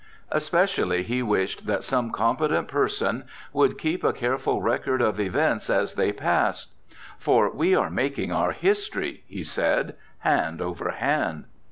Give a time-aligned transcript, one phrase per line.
[0.31, 5.93] Especially he wished that some competent person would keep a careful record of events as
[5.93, 6.71] they passed;
[7.19, 11.45] "for we are making our history," he said, "hand over hand."